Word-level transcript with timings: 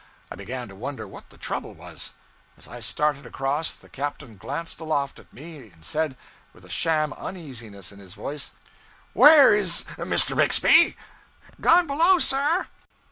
I 0.31 0.35
began 0.35 0.67
to 0.67 0.73
wonder 0.75 1.05
what 1.07 1.29
the 1.29 1.37
trouble 1.37 1.75
was. 1.75 2.15
As 2.57 2.67
I 2.67 2.79
started 2.79 3.27
across, 3.27 3.75
the 3.75 3.87
captain 3.87 4.35
glanced 4.35 4.79
aloft 4.79 5.19
at 5.19 5.31
me 5.31 5.69
and 5.69 5.85
said, 5.85 6.17
with 6.53 6.65
a 6.65 6.71
sham 6.71 7.13
uneasiness 7.13 7.91
in 7.91 7.99
his 7.99 8.15
voice 8.15 8.49
'Where 9.13 9.53
is 9.53 9.83
Mr. 9.99 10.35
Bixby?' 10.35 10.97
'Gone 11.61 11.85
below, 11.85 12.17
sir.' 12.17 12.67